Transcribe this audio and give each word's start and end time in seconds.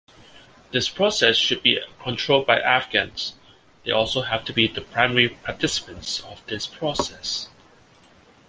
This 0.71 0.89
process 0.89 1.37
should 1.37 1.61
be 1.61 1.79
controlled 2.01 2.47
by 2.47 2.59
Afghans, 2.59 3.35
they 3.85 3.91
also 3.91 4.23
have 4.23 4.43
to 4.45 4.51
be 4.51 4.65
the 4.65 4.81
primary 4.81 5.29
participants 5.29 6.21
of 6.21 6.43
this 6.47 6.65
process. 6.65 7.49